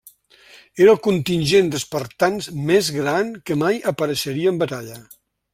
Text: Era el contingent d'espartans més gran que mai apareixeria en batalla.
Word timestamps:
Era 0.85 0.93
el 0.93 0.97
contingent 1.07 1.69
d'espartans 1.75 2.49
més 2.71 2.91
gran 2.97 3.31
que 3.51 3.61
mai 3.65 3.81
apareixeria 3.93 4.55
en 4.55 4.63
batalla. 4.65 5.03